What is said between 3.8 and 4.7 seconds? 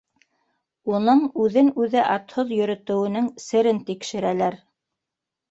тикшерәләр.